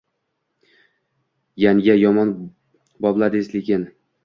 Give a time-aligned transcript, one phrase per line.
[1.65, 2.33] Yanga, yomon
[3.07, 3.89] bopladiz lekin